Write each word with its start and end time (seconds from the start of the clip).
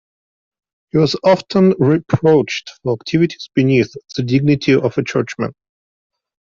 He 0.89 0.97
was 0.97 1.15
often 1.23 1.75
reproached 1.77 2.71
for 2.81 2.93
activities 2.93 3.51
beneath 3.53 3.93
the 4.17 4.23
dignity 4.23 4.73
of 4.73 4.97
a 4.97 5.03
churchman. 5.03 5.53